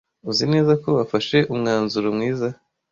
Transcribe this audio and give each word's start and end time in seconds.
Uzi 0.29 0.45
neza 0.53 0.71
ko 0.81 0.89
wafashe 0.97 1.37
umwanzuro 1.53 2.07
mwiza? 2.17 2.47